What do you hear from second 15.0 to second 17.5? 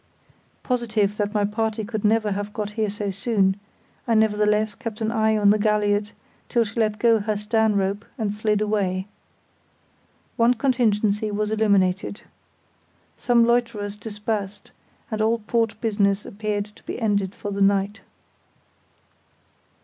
and all port business appeared to be ended